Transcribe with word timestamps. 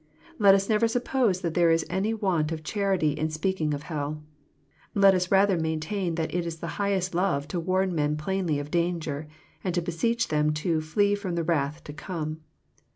Let 0.39 0.55
us 0.55 0.67
never 0.67 0.87
suppose 0.87 1.41
that 1.41 1.53
there 1.53 1.69
is 1.69 1.85
any 1.87 2.11
want 2.11 2.51
of 2.51 2.63
charity 2.63 3.11
in 3.11 3.29
speaking 3.29 3.71
of 3.71 3.83
hell. 3.83 4.23
Let 4.95 5.13
us 5.13 5.29
rather 5.29 5.59
main 5.59 5.79
tain 5.79 6.15
that 6.15 6.33
it 6.33 6.43
is 6.43 6.57
the 6.57 6.81
highest 6.81 7.13
love 7.13 7.47
to 7.49 7.59
warn 7.59 7.93
men 7.93 8.17
plainly 8.17 8.57
of 8.57 8.71
danger, 8.71 9.27
and 9.63 9.75
to 9.75 9.81
beseech 9.83 10.29
them 10.29 10.53
to 10.53 10.79
'^ 10.79 10.83
flee 10.83 11.13
from 11.13 11.35
the 11.35 11.43
wrath 11.43 11.83
to 11.83 11.93
come." 11.93 12.39